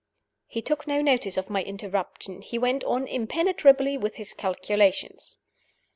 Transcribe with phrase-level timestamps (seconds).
[0.47, 5.37] He took no notice of my interruption; he went on impenetrably with his calculations.